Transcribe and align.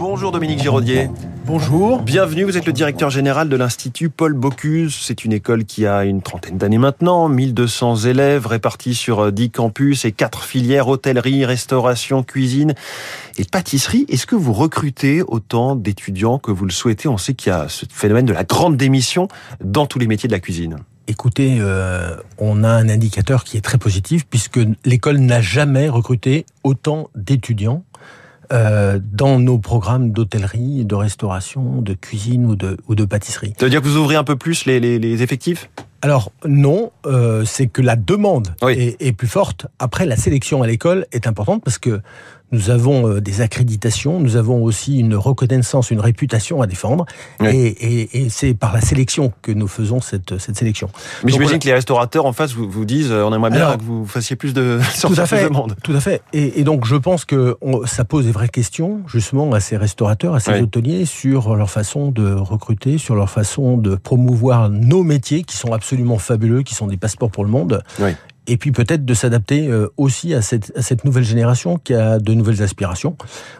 Bonjour 0.00 0.32
Dominique 0.32 0.62
Giraudier. 0.62 1.10
Bonjour. 1.44 2.00
Bienvenue, 2.00 2.44
vous 2.44 2.56
êtes 2.56 2.64
le 2.64 2.72
directeur 2.72 3.10
général 3.10 3.50
de 3.50 3.56
l'Institut 3.56 4.08
Paul 4.08 4.32
Bocuse. 4.32 4.98
C'est 4.98 5.26
une 5.26 5.32
école 5.34 5.66
qui 5.66 5.86
a 5.86 6.06
une 6.06 6.22
trentaine 6.22 6.56
d'années 6.56 6.78
maintenant, 6.78 7.28
1200 7.28 7.96
élèves 8.06 8.46
répartis 8.46 8.94
sur 8.94 9.30
10 9.30 9.50
campus 9.50 10.06
et 10.06 10.12
4 10.12 10.42
filières, 10.42 10.88
hôtellerie, 10.88 11.44
restauration, 11.44 12.22
cuisine 12.22 12.72
et 13.36 13.44
pâtisserie. 13.44 14.06
Est-ce 14.08 14.26
que 14.26 14.36
vous 14.36 14.54
recrutez 14.54 15.20
autant 15.20 15.76
d'étudiants 15.76 16.38
que 16.38 16.50
vous 16.50 16.64
le 16.64 16.72
souhaitez? 16.72 17.06
On 17.06 17.18
sait 17.18 17.34
qu'il 17.34 17.52
y 17.52 17.54
a 17.54 17.68
ce 17.68 17.84
phénomène 17.92 18.24
de 18.24 18.32
la 18.32 18.44
grande 18.44 18.78
démission 18.78 19.28
dans 19.62 19.84
tous 19.84 19.98
les 19.98 20.06
métiers 20.06 20.28
de 20.28 20.32
la 20.32 20.40
cuisine. 20.40 20.78
Écoutez, 21.08 21.58
euh, 21.60 22.16
on 22.38 22.64
a 22.64 22.70
un 22.70 22.88
indicateur 22.88 23.44
qui 23.44 23.58
est 23.58 23.62
très 23.62 23.76
positif 23.76 24.26
puisque 24.26 24.60
l'école 24.86 25.18
n'a 25.18 25.42
jamais 25.42 25.90
recruté 25.90 26.46
autant 26.64 27.10
d'étudiants 27.14 27.84
euh, 28.52 28.98
dans 29.12 29.38
nos 29.38 29.58
programmes 29.58 30.10
d'hôtellerie, 30.10 30.84
de 30.84 30.94
restauration, 30.94 31.82
de 31.82 31.94
cuisine 31.94 32.46
ou 32.46 32.56
de, 32.56 32.76
ou 32.88 32.94
de 32.94 33.04
pâtisserie. 33.04 33.54
Ça 33.58 33.66
veut 33.66 33.70
dire 33.70 33.80
que 33.80 33.86
vous 33.86 33.96
ouvrez 33.96 34.16
un 34.16 34.24
peu 34.24 34.36
plus 34.36 34.64
les, 34.66 34.80
les, 34.80 34.98
les 34.98 35.22
effectifs? 35.22 35.70
Alors 36.02 36.32
non, 36.46 36.92
euh, 37.06 37.44
c'est 37.44 37.66
que 37.66 37.82
la 37.82 37.94
demande 37.94 38.48
est, 38.62 38.96
est, 39.00 39.12
plus 39.12 39.28
forte. 39.28 39.66
Après, 39.78 40.06
la 40.06 40.16
sélection 40.16 40.62
à 40.62 40.66
l'école 40.66 41.06
est 41.12 41.26
importante 41.26 41.62
parce 41.62 41.78
que 41.78 42.00
nous 42.52 42.70
avons 42.70 43.08
euh, 43.08 43.20
des 43.20 43.40
accréditations, 43.40 44.20
nous 44.20 44.36
avons 44.36 44.62
aussi 44.62 44.98
une 44.98 45.14
reconnaissance, 45.14 45.90
une 45.90 46.00
réputation 46.00 46.62
à 46.62 46.66
défendre, 46.66 47.06
et, 47.44 47.48
et, 47.48 48.24
et 48.24 48.28
c'est 48.30 48.54
par 48.54 48.72
la 48.72 48.80
sélection 48.80 49.32
que 49.42 49.52
nous 49.52 49.68
faisons 49.68 50.00
cette, 50.00 50.38
cette 50.38 50.56
sélection. 50.56 50.88
Mais 51.24 51.32
j'imagine 51.32 51.58
que 51.58 51.66
les 51.66 51.74
restaurateurs 51.74 52.26
en 52.26 52.32
face 52.32 52.52
vous, 52.52 52.68
vous 52.68 52.84
disent, 52.84 53.12
euh, 53.12 53.24
on 53.24 53.34
aimerait 53.34 53.50
bien 53.50 53.66
alors, 53.66 53.78
que 53.78 53.82
vous 53.82 54.06
fassiez 54.06 54.36
plus 54.36 54.54
de 54.54 54.80
tout 55.00 55.14
à 55.16 55.26
fait, 55.26 55.48
Tout 55.82 55.94
à 55.94 56.00
fait. 56.00 56.22
Et, 56.32 56.64
donc 56.64 56.84
je 56.84 56.96
pense 56.96 57.24
que 57.24 57.56
on, 57.62 57.86
ça 57.86 58.04
pose 58.04 58.26
des 58.26 58.32
vraies 58.32 58.48
questions 58.48 59.00
justement 59.06 59.52
à 59.52 59.60
ces 59.60 59.76
restaurateurs, 59.76 60.34
à 60.34 60.40
ces 60.40 60.52
oui. 60.52 60.60
hôteliers 60.60 61.04
sur 61.04 61.56
leur 61.56 61.70
façon 61.70 62.10
de 62.10 62.32
recruter, 62.34 62.98
sur 62.98 63.14
leur 63.14 63.30
façon 63.30 63.76
de 63.76 63.94
promouvoir 63.94 64.68
nos 64.70 65.02
métiers 65.02 65.44
qui 65.44 65.56
sont 65.56 65.72
absolument 65.72 66.18
fabuleux, 66.18 66.62
qui 66.62 66.74
sont 66.74 66.86
des 66.86 66.96
passeports 66.96 67.30
pour 67.30 67.44
le 67.44 67.50
monde. 67.50 67.82
Oui 68.00 68.10
et 68.50 68.56
puis 68.56 68.72
peut-être 68.72 69.04
de 69.04 69.14
s'adapter 69.14 69.68
euh, 69.68 69.86
aussi 69.96 70.34
à 70.34 70.42
cette, 70.42 70.72
à 70.76 70.82
cette, 70.82 71.04
nouvelle 71.04 71.22
génération 71.22 71.78
qui 71.78 71.94
a 71.94 72.18
de 72.18 72.34
nouvelles 72.34 72.62
aspirations. 72.62 73.16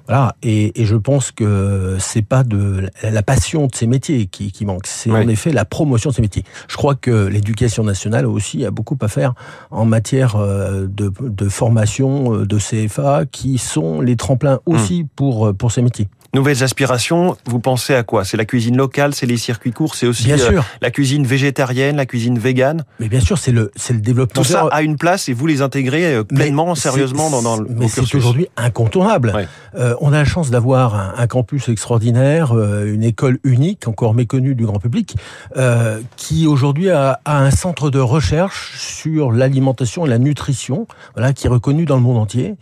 Voilà. 0.09 0.35
Et, 0.43 0.81
et 0.81 0.85
je 0.85 0.97
pense 0.97 1.31
que 1.31 1.97
c'est 2.01 2.27
pas 2.27 2.43
de 2.43 2.91
la 3.03 3.23
passion 3.23 3.69
de 3.69 3.75
ces 3.75 3.87
métiers 3.87 4.27
qui, 4.27 4.51
qui 4.51 4.65
manque, 4.65 4.89
c'est 4.89 5.13
en 5.13 5.29
effet 5.29 5.53
la 5.53 5.65
promotion 5.65 6.11
de 6.11 6.17
ces 6.17 6.23
métiers. 6.23 6.43
Je 6.67 6.77
crois 6.77 6.97
que 6.97 7.27
l'éducation 7.27 7.85
nationale 7.85 8.27
aussi 8.27 8.65
a 8.65 8.73
beaucoup 8.73 8.99
à 9.01 9.07
faire 9.07 9.35
en 9.71 9.85
matière 9.85 10.35
euh, 10.35 10.89
de, 10.89 11.13
de 11.21 11.49
formation 11.49 12.35
euh, 12.35 12.47
de 12.47 12.59
CFA 12.59 13.27
qui 13.31 13.59
sont 13.59 14.01
les 14.01 14.17
tremplins 14.17 14.59
aussi 14.67 15.05
mmh. 15.05 15.09
pour, 15.15 15.55
pour 15.57 15.71
ces 15.71 15.83
métiers 15.83 16.09
nouvelles 16.35 16.63
aspirations, 16.63 17.37
vous 17.45 17.61
pensez 17.61 17.95
à 17.95 18.03
quoi? 18.03 18.25
C'est 18.25 18.37
la 18.37 18.45
cuisine 18.45 18.77
locale, 18.77 19.15
c'est 19.15 19.27
les 19.27 19.37
circuits 19.37 19.73
courts, 19.73 19.95
c'est 19.95 20.07
aussi 20.07 20.25
bien 20.25 20.39
sûr. 20.39 20.65
La 20.81 20.91
cuisine 20.91 21.27
végétarienne, 21.27 21.97
la 21.97 22.07
cuisine 22.07 22.39
végane? 22.39 22.85
Mais 22.99 23.09
bien 23.09 23.21
sûr, 23.21 23.39
c'est 23.39 23.53
le, 23.53 23.71
c'est 23.77 23.93
le 23.93 24.01
développement. 24.01 24.43
Tout 24.43 24.49
ça 24.49 24.69
a 24.81 24.83
une 24.83 24.97
place 24.97 25.29
et 25.29 25.33
vous 25.33 25.47
les 25.47 25.63
intégrez 25.63 26.15
euh, 26.15 26.25
pleinement, 26.25 26.75
sérieusement 26.75 27.31
dans, 27.31 27.43
dans 27.43 27.57
le 27.57 27.67
Mais 27.69 27.89
c'est 27.89 28.15
aujourd'hui 28.15 28.49
incontournable. 28.57 29.49
Euh, 29.75 29.95
on 30.01 30.13
a 30.13 30.19
la 30.19 30.25
chance 30.25 30.51
d'avoir 30.51 30.95
un, 30.95 31.15
un, 31.17 31.27
campus 31.27 31.69
extraordinaire, 31.69 32.53
euh, 32.57 32.93
une 32.93 33.05
école 33.05 33.39
unique, 33.45 33.87
encore 33.87 34.15
méconnue 34.15 34.55
du 34.55 34.67
grand 34.67 34.79
public, 34.79 35.17
euh, 35.57 36.01
qui 36.17 36.47
aujourd'hui 36.47 36.91
a, 36.91 37.21
a, 37.25 37.39
un 37.39 37.51
centre 37.51 37.91
de 37.91 37.99
recherche 37.99 38.79
sur 38.79 39.33
l'alimentation 39.33 40.07
et 40.07 40.09
la 40.09 40.19
nutrition, 40.19 40.87
voilà, 41.15 41.33
qui 41.33 41.47
est 41.47 41.51
reconnu 41.51 41.85
dans 41.85 41.97
le 41.97 42.03
monde 42.03 42.19
entier. 42.19 42.57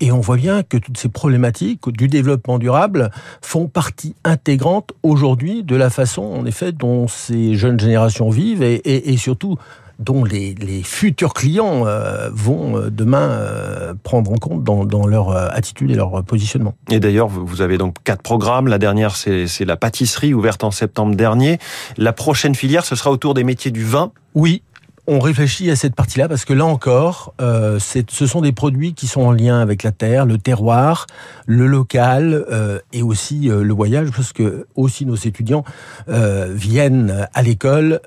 Et 0.00 0.12
on 0.12 0.20
voit 0.20 0.36
bien 0.36 0.62
que 0.62 0.76
toutes 0.76 0.98
ces 0.98 1.08
problématiques 1.08 1.88
du 1.90 2.08
développement 2.08 2.58
durable 2.58 3.10
font 3.40 3.68
partie 3.68 4.14
intégrante 4.24 4.92
aujourd'hui 5.02 5.62
de 5.62 5.76
la 5.76 5.90
façon, 5.90 6.22
en 6.22 6.46
effet, 6.46 6.72
dont 6.72 7.08
ces 7.08 7.54
jeunes 7.54 7.78
générations 7.78 8.30
vivent 8.30 8.62
et, 8.62 8.74
et, 8.74 9.12
et 9.12 9.16
surtout 9.16 9.58
dont 10.02 10.24
les, 10.24 10.54
les, 10.54 10.82
futurs 10.82 11.34
clients 11.34 11.86
euh, 11.86 12.28
vont 12.32 12.76
euh, 12.76 12.90
demain 12.90 13.30
euh, 13.30 13.94
prendre 14.02 14.30
en 14.32 14.36
compte 14.36 14.64
dans, 14.64 14.84
dans, 14.84 15.06
leur 15.06 15.30
attitude 15.30 15.90
et 15.90 15.94
leur 15.94 16.22
positionnement. 16.24 16.74
Et 16.90 17.00
d'ailleurs, 17.00 17.28
vous 17.28 17.60
avez 17.60 17.78
donc 17.78 17.96
quatre 18.04 18.22
programmes. 18.22 18.68
La 18.68 18.78
dernière, 18.78 19.16
c'est 19.16 19.64
la 19.64 19.76
pâtisserie 19.76 20.34
ouverte 20.34 20.64
en 20.64 20.70
septembre 20.70 21.16
dernier. 21.16 21.58
La 21.96 22.12
prochaine 22.12 22.54
filière, 22.54 22.84
ce 22.84 22.96
sera 22.96 23.10
autour 23.10 23.34
des 23.34 23.44
métiers 23.44 23.70
du 23.70 23.84
vin. 23.84 24.12
Oui, 24.34 24.62
on 25.08 25.18
réfléchit 25.18 25.68
à 25.70 25.76
cette 25.76 25.96
partie-là 25.96 26.28
parce 26.28 26.44
que 26.44 26.52
là 26.52 26.64
encore, 26.64 27.34
euh, 27.40 27.80
ce 27.80 28.26
sont 28.26 28.40
des 28.40 28.52
produits 28.52 28.94
qui 28.94 29.08
sont 29.08 29.22
en 29.22 29.32
lien 29.32 29.60
avec 29.60 29.82
la 29.82 29.90
terre, 29.90 30.26
le 30.26 30.38
terroir, 30.38 31.06
le 31.46 31.66
local 31.66 32.44
euh, 32.52 32.78
et 32.92 33.02
aussi 33.02 33.50
euh, 33.50 33.64
le 33.64 33.74
voyage, 33.74 34.10
parce 34.14 34.32
que 34.32 34.66
aussi 34.76 35.04
nos 35.04 35.16
étudiants 35.16 35.64
viennent 36.06 37.26
à 37.34 37.42
l'école 37.42 38.00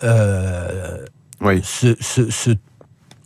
oui. 1.42 1.62
se, 1.64 1.96
se, 2.02 2.30
se 2.30 2.52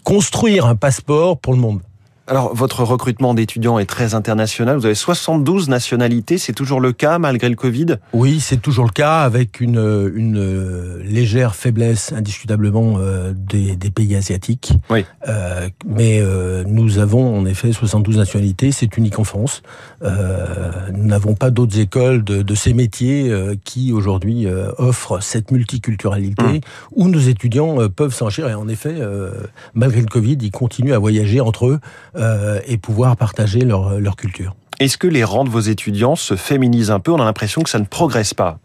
construire 0.04 0.66
un 0.66 0.76
passeport 0.76 1.40
pour 1.40 1.54
le 1.54 1.60
monde. 1.60 1.82
Alors, 2.30 2.54
votre 2.54 2.84
recrutement 2.84 3.34
d'étudiants 3.34 3.80
est 3.80 3.88
très 3.88 4.14
international. 4.14 4.78
Vous 4.78 4.86
avez 4.86 4.94
72 4.94 5.68
nationalités. 5.68 6.38
C'est 6.38 6.54
toujours 6.54 6.80
le 6.80 6.94
cas 6.94 7.18
malgré 7.18 7.50
le 7.50 7.56
Covid? 7.56 7.96
Oui, 8.14 8.40
c'est 8.40 8.62
toujours 8.62 8.86
le 8.86 8.92
cas 8.92 9.22
avec 9.22 9.60
une, 9.60 10.12
une 10.14 11.00
légère 11.00 11.56
faiblesse, 11.56 12.14
indiscutablement, 12.14 12.98
euh, 13.00 13.34
des, 13.36 13.76
des, 13.76 13.90
pays 13.90 14.16
asiatiques. 14.16 14.74
Oui. 14.92 15.06
Euh, 15.28 15.70
mais 15.88 16.20
euh, 16.22 16.64
nous 16.68 17.00
avons 17.00 17.36
en 17.36 17.48
effet 17.48 17.72
72 17.72 18.18
nationalités. 18.18 18.72
C'est 18.72 18.96
unique 18.96 19.18
en 19.18 19.24
France. 19.24 19.64
Euh, 20.04 20.92
nous 20.94 21.06
n'avons 21.06 21.36
pas 21.36 21.50
d'autres 21.50 21.80
écoles 21.80 22.24
de, 22.24 22.42
de, 22.42 22.56
ces 22.56 22.74
métiers 22.74 23.30
euh, 23.30 23.56
qui 23.66 23.92
aujourd'hui 23.92 24.48
euh, 24.48 24.72
offrent 24.78 25.22
cette 25.22 25.52
multiculturalité 25.52 26.44
mmh. 26.44 26.60
où 26.94 27.10
nos 27.10 27.20
étudiants 27.20 27.90
peuvent 27.90 28.14
s'enrichir. 28.14 28.48
Et 28.48 28.54
en 28.54 28.68
effet, 28.68 28.96
malgré 29.74 30.02
le 30.02 30.08
Covid, 30.08 30.38
ils 30.42 30.52
continuent 30.52 30.94
à 30.94 31.00
voyager 31.00 31.42
entre 31.42 31.68
eux 31.68 31.80
euh, 32.20 32.60
et 32.66 32.78
pouvoir 32.78 33.16
partager 33.18 33.62
leur, 33.62 34.00
leur 34.00 34.16
culture. 34.16 34.56
Est-ce 34.80 34.98
que 34.98 35.08
les 35.08 35.24
rangs 35.24 35.44
de 35.44 35.50
vos 35.50 35.60
étudiants 35.60 36.16
se 36.16 36.36
féminisent 36.36 36.92
un 36.92 37.00
peu? 37.00 37.12
On 37.12 37.22
a 37.22 37.26
l'impression 37.26 37.64
que 37.64 37.70
ça 37.70 37.80
ne 37.80 37.86
progresse 37.86 38.34
pas. 38.34 38.60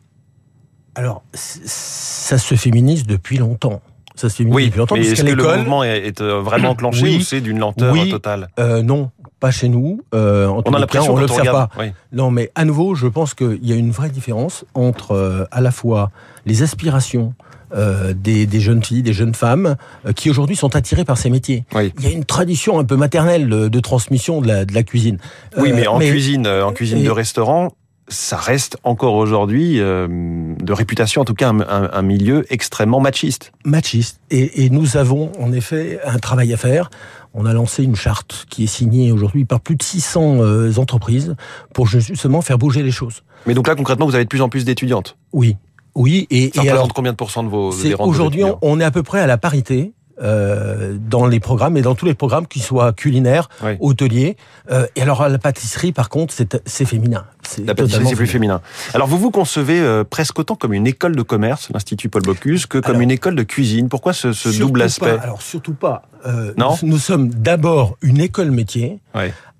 Alors, 0.95 1.25
ça 1.35 2.39
se 2.39 2.55
féminise 2.55 3.05
depuis 3.05 3.39
longtemps. 3.39 3.83
Ça 4.15 4.29
se 4.29 4.37
féminise 4.37 4.57
oui, 4.57 4.67
depuis 4.67 4.79
longtemps. 4.79 4.95
Mais 4.95 5.07
est-ce 5.07 5.25
que 5.25 5.31
le 5.31 5.57
mouvement 5.57 5.83
est 5.83 6.21
vraiment 6.23 6.71
enclenché 6.71 7.03
oui, 7.03 7.17
ou 7.17 7.21
c'est 7.21 7.41
d'une 7.41 7.59
lenteur 7.59 7.93
oui, 7.93 8.11
totale 8.11 8.49
euh, 8.61 8.83
Non, 8.83 9.11
pas 9.41 9.51
chez 9.51 9.69
nous. 9.69 10.01
Euh, 10.15 10.47
en 10.47 10.63
on 10.65 10.73
a 10.75 10.79
l'impression 10.79 11.15
on 11.15 11.19
l'observe 11.19 11.47
pas. 11.47 11.69
Oui. 11.79 11.87
Non, 12.13 12.31
mais 12.31 12.51
à 12.55 12.65
nouveau, 12.65 12.95
je 12.95 13.07
pense 13.07 13.35
qu'il 13.35 13.59
y 13.63 13.73
a 13.73 13.77
une 13.77 13.91
vraie 13.91 14.09
différence 14.09 14.65
entre 14.75 15.13
euh, 15.13 15.45
à 15.51 15.61
la 15.61 15.71
fois 15.71 16.11
les 16.47 16.63
aspirations 16.63 17.35
euh, 17.75 18.15
des, 18.15 18.47
des, 18.47 18.61
jeunes 18.61 18.85
filles, 18.85 19.03
des 19.03 19.13
jeunes 19.13 19.35
femmes, 19.35 19.75
euh, 20.07 20.13
qui 20.13 20.31
aujourd'hui 20.31 20.55
sont 20.55 20.77
attirées 20.77 21.05
par 21.05 21.19
ces 21.19 21.29
métiers. 21.29 21.65
Oui. 21.75 21.93
Il 21.99 22.05
y 22.05 22.09
a 22.09 22.13
une 22.13 22.25
tradition 22.25 22.79
un 22.79 22.85
peu 22.85 22.97
maternelle 22.97 23.49
de, 23.49 23.69
de 23.69 23.81
transmission 23.81 24.41
de 24.41 24.47
la, 24.47 24.65
de 24.65 24.73
la, 24.73 24.85
cuisine. 24.85 25.19
Oui, 25.57 25.73
mais 25.75 25.89
en 25.89 25.99
mais, 25.99 26.09
cuisine, 26.09 26.47
en 26.47 26.73
cuisine 26.73 26.99
et, 26.99 27.05
de 27.05 27.11
restaurant, 27.11 27.73
ça 28.09 28.37
reste 28.37 28.77
encore 28.85 29.15
aujourd'hui, 29.15 29.81
euh, 29.81 30.07
de 30.09 30.73
réputation 30.73 31.23
en 31.23 31.25
tout 31.25 31.35
cas, 31.35 31.49
un, 31.49 31.61
un, 31.61 31.91
un, 31.93 32.03
milieu 32.03 32.45
extrêmement 32.51 33.01
machiste. 33.01 33.53
Machiste. 33.65 34.21
Et, 34.31 34.65
et, 34.65 34.71
nous 34.71 34.97
avons 34.97 35.33
en 35.41 35.53
effet 35.53 36.01
un 36.05 36.19
travail 36.19 36.53
à 36.53 36.57
faire. 36.57 36.91
On 37.33 37.47
a 37.47 37.53
lancé 37.53 37.83
une 37.83 37.97
charte 37.97 38.47
qui 38.49 38.65
est 38.65 38.69
signée 38.69 39.11
aujourd'hui 39.11 39.45
par 39.45 39.61
plus 39.61 39.77
de 39.77 39.83
600 39.83 40.37
euh, 40.41 40.73
entreprises 40.77 41.35
pour 41.73 41.87
justement 41.87 42.43
faire 42.43 42.59
bouger 42.59 42.83
les 42.83 42.93
choses. 42.93 43.23
Mais 43.47 43.55
donc 43.55 43.67
là, 43.67 43.75
concrètement, 43.75 44.07
vous 44.07 44.15
avez 44.15 44.25
de 44.25 44.29
plus 44.29 44.43
en 44.43 44.49
plus 44.49 44.65
d'étudiantes? 44.65 45.17
Oui. 45.33 45.57
Oui, 45.95 46.27
et, 46.31 46.51
ça 46.55 46.65
et 46.65 46.69
alors 46.69 46.93
combien 46.93 47.13
de 47.13 47.17
pourcents 47.17 47.45
de 47.45 47.49
vos 47.49 47.73
Aujourd'hui, 48.01 48.43
on 48.63 48.81
est 48.81 48.85
à 48.85 48.91
peu 48.91 49.03
près 49.03 49.21
à 49.21 49.27
la 49.27 49.39
parité. 49.39 49.93
Euh, 50.23 50.97
dans 50.97 51.27
les 51.27 51.41
programmes 51.41 51.77
et 51.77 51.83
dans 51.83 51.97
tous 51.97 52.07
les 52.07 52.15
programmes, 52.15 52.47
qu'ils 52.47 52.63
soient 52.63 52.93
culinaires, 52.93 53.49
oui. 53.65 53.73
hôteliers. 53.81 54.37
Euh, 54.71 54.87
et 54.95 55.03
alors 55.03 55.29
la 55.29 55.39
pâtisserie, 55.39 55.91
par 55.91 56.09
contre, 56.09 56.33
c'est 56.33 56.85
féminin. 56.85 57.25
La 57.65 57.75
pâtisserie, 57.75 58.07
c'est 58.07 58.15
plus 58.15 58.29
féminin. 58.29 58.61
Alors 58.95 59.09
vous 59.09 59.19
vous 59.19 59.33
concevez 59.33 59.81
euh, 59.81 60.05
presque 60.05 60.39
autant 60.39 60.55
comme 60.55 60.73
une 60.73 60.87
école 60.87 61.17
de 61.17 61.23
commerce, 61.23 61.69
l'Institut 61.73 62.09
Paul 62.09 62.23
Bocuse, 62.23 62.67
que 62.67 62.79
comme 62.79 62.93
alors, 62.93 63.03
une 63.03 63.11
école 63.11 63.35
de 63.35 63.43
cuisine. 63.43 63.89
Pourquoi 63.89 64.13
ce, 64.13 64.33
ce 64.33 64.57
double 64.57 64.83
aspect? 64.83 65.17
Pas, 65.17 65.23
Alors 65.23 65.43
surtout 65.43 65.75
pas. 65.75 66.03
Euh, 66.27 66.55
non 66.57 66.77
nous, 66.83 66.91
nous, 66.91 66.99
sommes 66.99 67.29
d'abord 67.29 67.97
une 68.01 68.21
école 68.21 68.51
métier 68.51 69.01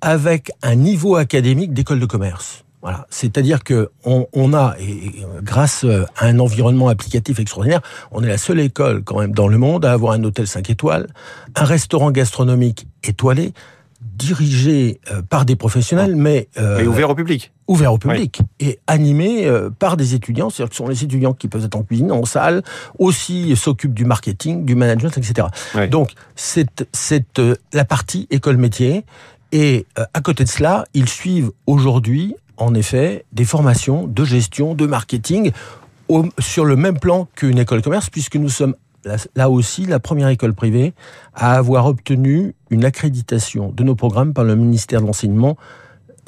avec 0.01 0.53
un 0.63 0.77
niveau 0.77 1.17
académique 1.17 1.75
d'école 1.75 1.99
de 1.99 2.07
commerce. 2.07 2.64
Voilà, 2.85 3.07
c'est-à-dire 3.11 3.65
que 3.65 3.91
on, 4.05 4.29
on 4.33 4.53
a, 4.55 4.77
et, 4.79 4.85
et, 4.85 5.27
grâce 5.43 5.85
à 5.85 6.27
un 6.27 6.39
environnement 6.39 6.89
applicatif 6.89 7.41
extraordinaire, 7.41 7.81
on 8.13 8.23
est 8.23 8.29
la 8.29 8.39
seule 8.39 8.61
école 8.61 9.03
quand 9.03 9.19
même 9.19 9.33
dans 9.33 9.49
le 9.49 9.59
monde 9.59 9.85
à 9.85 9.93
avoir 9.93 10.13
un 10.13 10.23
hôtel 10.23 10.47
5 10.47 10.71
étoiles, 10.71 11.09
un 11.57 11.65
restaurant 11.65 12.11
gastronomique 12.11 12.87
étoilé, 13.03 13.55
dirigé 14.17 15.01
euh, 15.11 15.23
par 15.23 15.45
des 15.45 15.57
professionnels, 15.57 16.13
ah. 16.15 16.19
mais, 16.19 16.49
euh, 16.59 16.79
mais 16.79 16.87
ouvert 16.87 17.11
au 17.11 17.15
public. 17.15 17.53
Ouvert 17.67 17.93
au 17.93 17.99
public 17.99 18.41
oui. 18.41 18.69
et 18.69 18.79
animé 18.87 19.47
euh, 19.47 19.71
par 19.71 19.97
des 19.97 20.15
étudiants, 20.15 20.51
c'est-à-dire 20.51 20.71
que 20.71 20.77
ce 20.77 20.83
sont 20.83 20.89
les 20.89 21.05
étudiants 21.05 21.33
qui 21.33 21.49
peuvent 21.49 21.65
être 21.65 21.77
en 21.77 21.83
cuisine, 21.83 22.13
en 22.13 22.25
salle, 22.25 22.63
aussi 22.99 23.57
s'occupent 23.57 23.95
du 23.95 24.05
marketing, 24.05 24.65
du 24.65 24.75
management, 24.75 25.17
etc. 25.17 25.49
Oui. 25.75 25.89
Donc, 25.89 26.13
c'est, 26.37 26.87
c'est 26.93 27.25
la 27.73 27.85
partie 27.85 28.27
école 28.31 28.57
métier 28.57 29.05
Et 29.53 29.87
euh, 29.99 30.05
à 30.13 30.21
côté 30.21 30.45
de 30.45 30.49
cela, 30.49 30.85
ils 30.95 31.09
suivent 31.09 31.51
aujourd'hui, 31.67 32.37
en 32.57 32.75
effet, 32.75 33.25
des 33.33 33.45
formations 33.45 34.07
de 34.07 34.25
gestion, 34.25 34.75
de 34.75 34.87
marketing, 34.87 35.53
sur 36.39 36.65
le 36.65 36.77
même 36.77 36.99
plan 36.99 37.29
qu'une 37.35 37.59
école 37.59 37.79
de 37.79 37.85
commerce, 37.85 38.11
puisque 38.11 38.37
nous 38.37 38.49
sommes 38.49 38.75
là 39.35 39.51
aussi 39.51 39.85
la 39.87 40.01
première 40.01 40.29
école 40.29 40.55
privée 40.55 40.95
à 41.35 41.57
avoir 41.57 41.87
obtenu 41.87 42.55
une 42.71 42.85
accréditation 42.85 43.73
de 43.73 43.83
nos 43.83 43.95
programmes 43.95 44.33
par 44.33 44.45
le 44.45 44.57
ministère 44.57 45.01
de 45.01 45.07
l'Enseignement 45.07 45.57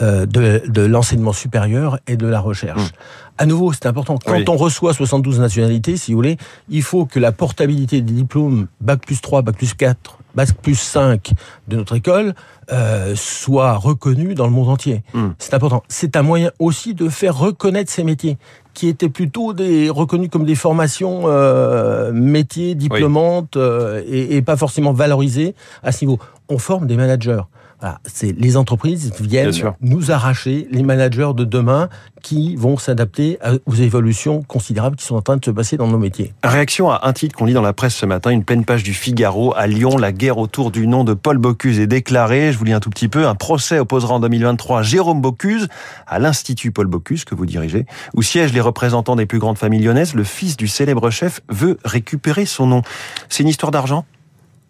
euh, 0.02 0.26
de, 0.26 0.82
l'enseignement 0.82 1.32
supérieur 1.32 1.98
et 2.06 2.18
de 2.18 2.26
la 2.26 2.38
recherche. 2.38 2.90
Mmh. 2.90 3.38
À 3.38 3.46
nouveau, 3.46 3.72
c'est 3.72 3.86
important. 3.86 4.18
Quand 4.18 4.46
on 4.50 4.56
reçoit 4.56 4.92
72 4.92 5.40
nationalités, 5.40 5.96
si 5.96 6.12
vous 6.12 6.18
voulez, 6.18 6.36
il 6.68 6.82
faut 6.82 7.06
que 7.06 7.18
la 7.18 7.32
portabilité 7.32 8.02
des 8.02 8.12
diplômes 8.12 8.66
Bac 8.82 9.00
plus 9.06 9.22
3, 9.22 9.40
Bac 9.40 9.56
plus 9.56 9.72
4, 9.72 10.18
Bac 10.36 10.52
plus 10.62 10.78
5 10.78 11.32
de 11.66 11.76
notre 11.76 11.96
école 11.96 12.34
euh, 12.70 13.14
soit 13.16 13.74
reconnue 13.74 14.34
dans 14.34 14.46
le 14.46 14.52
monde 14.52 14.68
entier. 14.68 15.02
Mmh. 15.14 15.28
C'est 15.38 15.54
important. 15.54 15.82
C'est 15.88 16.16
un 16.16 16.22
moyen 16.22 16.50
aussi 16.58 16.94
de 16.94 17.08
faire 17.08 17.36
reconnaître 17.36 17.90
ces 17.90 18.04
métiers 18.04 18.36
qui 18.74 18.88
étaient 18.88 19.08
plutôt 19.08 19.54
des, 19.54 19.88
reconnus 19.88 20.28
comme 20.30 20.44
des 20.44 20.54
formations 20.54 21.22
euh, 21.24 22.12
métiers, 22.12 22.74
diplômantes 22.74 23.56
euh, 23.56 24.02
et, 24.06 24.36
et 24.36 24.42
pas 24.42 24.56
forcément 24.56 24.92
valorisées 24.92 25.54
à 25.82 25.92
ce 25.92 26.04
niveau. 26.04 26.18
On 26.48 26.58
forme 26.58 26.86
des 26.86 26.96
managers. 26.96 27.40
Voilà, 27.80 28.00
c'est 28.06 28.32
les 28.32 28.56
entreprises 28.56 29.12
viennent 29.20 29.52
nous 29.80 30.10
arracher 30.10 30.66
les 30.70 30.82
managers 30.82 31.32
de 31.36 31.44
demain 31.44 31.88
qui 32.22 32.56
vont 32.56 32.78
s'adapter 32.78 33.38
aux 33.66 33.74
évolutions 33.74 34.42
considérables 34.42 34.96
qui 34.96 35.04
sont 35.04 35.16
en 35.16 35.22
train 35.22 35.36
de 35.36 35.44
se 35.44 35.50
passer 35.50 35.76
dans 35.76 35.86
nos 35.86 35.98
métiers. 35.98 36.32
Réaction 36.42 36.90
à 36.90 37.00
un 37.06 37.12
titre 37.12 37.36
qu'on 37.36 37.44
lit 37.44 37.52
dans 37.52 37.62
la 37.62 37.72
presse 37.72 37.94
ce 37.94 38.06
matin, 38.06 38.30
une 38.30 38.44
pleine 38.44 38.64
page 38.64 38.82
du 38.82 38.94
Figaro 38.94 39.52
à 39.56 39.66
Lyon, 39.66 39.96
la 39.98 40.12
guerre 40.12 40.38
autour 40.38 40.70
du 40.70 40.86
nom 40.86 41.04
de 41.04 41.14
Paul 41.14 41.38
Bocuse 41.38 41.78
est 41.78 41.86
déclarée. 41.86 42.52
Je 42.52 42.58
vous 42.58 42.64
lis 42.64 42.72
un 42.72 42.80
tout 42.80 42.90
petit 42.90 43.08
peu. 43.08 43.26
Un 43.26 43.34
procès 43.34 43.78
opposera 43.78 44.14
en 44.14 44.20
2023 44.20 44.82
Jérôme 44.82 45.20
Bocuse 45.20 45.68
à 46.06 46.18
l'Institut 46.18 46.72
Paul 46.72 46.86
Bocuse 46.86 47.24
que 47.24 47.34
vous 47.34 47.46
dirigez, 47.46 47.86
où 48.14 48.22
siègent 48.22 48.52
les 48.52 48.60
représentants 48.60 49.16
des 49.16 49.26
plus 49.26 49.38
grandes 49.38 49.58
familles 49.58 49.82
lyonnaises. 49.82 50.14
Le 50.14 50.24
fils 50.24 50.56
du 50.56 50.66
célèbre 50.66 51.10
chef 51.10 51.40
veut 51.48 51.78
récupérer 51.84 52.46
son 52.46 52.66
nom. 52.66 52.82
C'est 53.28 53.42
une 53.42 53.48
histoire 53.48 53.70
d'argent? 53.70 54.04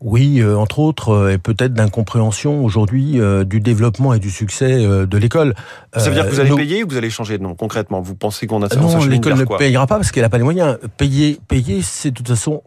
Oui, 0.02 0.40
euh, 0.40 0.58
entre 0.58 0.78
autres, 0.78 1.08
euh, 1.08 1.32
et 1.32 1.38
peut-être 1.38 1.72
d'incompréhension 1.72 2.62
aujourd'hui 2.62 3.18
euh, 3.18 3.44
du 3.44 3.60
développement 3.60 4.12
et 4.12 4.18
du 4.18 4.30
succès 4.30 4.84
de 4.84 5.18
l'école. 5.18 5.54
Ça 5.96 6.10
veut 6.10 6.14
dire 6.14 6.26
que 6.26 6.34
vous 6.34 6.40
allez 6.40 6.54
payer 6.54 6.84
ou 6.84 6.88
vous 6.88 6.98
allez 6.98 7.08
changer 7.08 7.38
de 7.38 7.42
nom 7.42 7.54
concrètement? 7.54 8.02
Vous 8.02 8.14
pensez 8.14 8.46
qu'on 8.46 8.62
a 8.62 8.68
ça 8.68 8.76
Non, 8.76 9.04
l'école 9.06 9.34
ne 9.34 9.44
payera 9.44 9.86
pas 9.86 9.96
parce 9.96 10.10
qu'elle 10.10 10.22
n'a 10.22 10.28
pas 10.28 10.36
les 10.36 10.44
moyens. 10.44 10.76
Payer, 10.98 11.40
payer, 11.48 11.80
c'est 11.82 12.10
de 12.10 12.16
toute 12.16 12.28
façon 12.28 12.62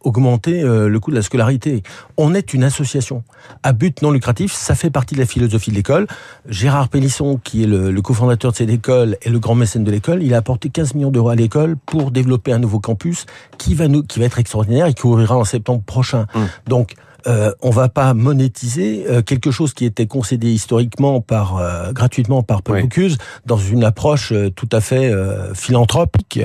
augmenter 0.00 0.62
le 0.62 0.98
coût 0.98 1.10
de 1.10 1.16
la 1.16 1.22
scolarité. 1.22 1.82
On 2.16 2.34
est 2.34 2.52
une 2.52 2.64
association 2.64 3.22
à 3.62 3.72
but 3.72 4.02
non 4.02 4.10
lucratif. 4.10 4.52
Ça 4.52 4.74
fait 4.74 4.90
partie 4.90 5.14
de 5.14 5.20
la 5.20 5.26
philosophie 5.26 5.70
de 5.70 5.76
l'école. 5.76 6.06
Gérard 6.48 6.88
Pélisson, 6.88 7.38
qui 7.42 7.62
est 7.62 7.66
le, 7.66 7.90
le 7.92 8.02
cofondateur 8.02 8.50
de 8.50 8.56
cette 8.56 8.70
école 8.70 9.16
et 9.22 9.30
le 9.30 9.38
grand 9.38 9.54
mécène 9.54 9.84
de 9.84 9.90
l'école, 9.90 10.22
il 10.22 10.34
a 10.34 10.38
apporté 10.38 10.70
15 10.70 10.94
millions 10.94 11.10
d'euros 11.10 11.28
à 11.28 11.36
l'école 11.36 11.76
pour 11.86 12.10
développer 12.10 12.52
un 12.52 12.58
nouveau 12.58 12.80
campus 12.80 13.26
qui 13.58 13.74
va 13.74 13.86
nous, 13.86 14.02
qui 14.02 14.18
va 14.18 14.24
être 14.24 14.40
extraordinaire 14.40 14.86
et 14.86 14.94
qui 14.94 15.06
ouvrira 15.06 15.36
en 15.36 15.44
septembre 15.44 15.82
prochain. 15.84 16.26
Hum. 16.34 16.48
Donc, 16.66 16.94
euh, 17.26 17.52
on 17.60 17.70
va 17.70 17.88
pas 17.88 18.14
monétiser 18.14 19.04
euh, 19.08 19.22
quelque 19.22 19.50
chose 19.50 19.74
qui 19.74 19.84
était 19.84 20.06
concédé 20.06 20.52
historiquement 20.52 21.20
par 21.20 21.56
euh, 21.56 21.92
gratuitement 21.92 22.42
par 22.42 22.62
Paul 22.62 22.82
Bocuse 22.82 23.18
dans 23.46 23.56
une 23.56 23.82
approche 23.82 24.32
euh, 24.32 24.50
tout 24.50 24.68
à 24.70 24.80
fait 24.80 25.12
philanthropique. 25.54 26.40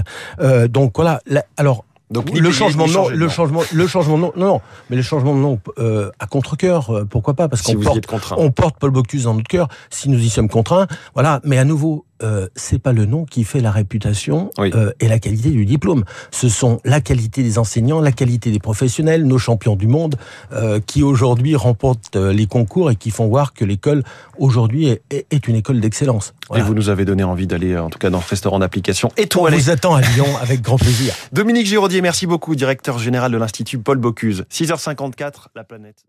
donc 0.70 0.94
voilà. 0.96 1.22
alors 1.58 1.86
donc 2.10 2.38
le 2.38 2.52
changement 2.52 2.88
de 2.88 2.92
nom, 2.92 3.10
le 3.10 3.30
changement, 3.30 3.62
le 3.72 3.88
changement 3.88 4.18
non, 4.18 4.34
non, 4.36 4.62
mais 4.90 4.98
le 4.98 5.02
changement 5.02 5.34
de 5.34 5.40
nom 5.40 5.60
à 6.20 6.28
contre 6.28 6.58
cœur, 6.58 7.06
pourquoi 7.10 7.36
pas 7.36 7.48
Parce 7.48 7.62
qu'on 7.62 7.76
porte, 7.76 8.34
on 8.38 8.52
porte 8.52 8.78
Paul 8.80 8.92
Bocuse 8.92 9.24
dans 9.24 9.34
notre 9.34 9.48
cœur. 9.48 9.68
Si 9.90 10.10
nous 10.10 10.20
y 10.20 10.30
sommes 10.30 10.50
contraints, 10.50 10.88
voilà. 11.14 11.40
Mais 11.46 11.58
à 11.58 11.64
nouveau, 11.64 12.06
euh, 12.24 12.48
c'est 12.56 12.80
pas 12.80 12.94
le 12.94 13.06
nom 13.06 13.26
qui 13.26 13.44
fait 13.44 13.60
la 13.60 13.72
réputation 13.72 14.50
euh, 14.60 14.92
et 15.00 15.08
la 15.08 15.20
qualité 15.20 15.50
du 15.50 15.66
diplôme. 15.66 16.04
Ce 16.32 16.50
sont 16.50 16.80
la 16.86 17.02
qualité 17.02 17.44
des 17.44 17.58
enseignants, 17.58 18.02
la 18.02 18.12
qualité 18.12 18.52
des 18.52 18.60
professionnels, 18.60 19.26
nos 19.26 19.38
champions 19.38 19.76
du 19.76 19.88
monde, 19.88 20.16
euh, 20.54 20.80
qui 20.86 21.04
aujourd'hui 21.04 21.56
remportent 21.56 22.16
les 22.16 22.48
concours 22.48 22.92
et 22.92 22.96
qui 22.96 23.12
font 23.12 23.28
voir 23.28 23.54
que 23.54 23.66
l'école 23.66 24.04
aujourd'hui 24.38 24.88
est, 25.10 25.48
une 25.48 25.56
école 25.56 25.80
d'excellence. 25.80 26.34
Et 26.56 26.62
vous 26.62 26.74
nous 26.74 26.90
avez 26.90 27.06
donné 27.06 27.24
envie 27.24 27.48
d'aller, 27.48 27.78
en 27.78 27.90
tout 27.90 28.00
cas, 28.00 28.10
dans 28.10 28.22
ce 28.22 28.30
restaurant 28.30 28.60
d'application 28.60 29.10
étoilé. 29.18 29.58
On 29.58 29.60
vous 29.60 29.70
attend 29.70 29.96
à 29.96 30.02
Lyon 30.02 30.28
avec 30.42 30.62
grand 30.62 30.78
plaisir. 30.78 31.14
Dominique 31.32 31.68
Giraudier, 31.68 32.02
merci 32.02 32.28
beaucoup, 32.28 32.56
directeur 32.56 33.00
général 33.00 33.32
de 33.32 33.38
l'Institut 33.38 33.80
Paul 33.80 33.98
Bocuse. 33.98 34.46
6h54, 34.52 35.48
la 35.56 35.64
planète. 35.64 36.06